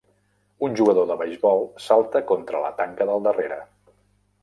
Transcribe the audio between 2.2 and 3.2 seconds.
contra la tanca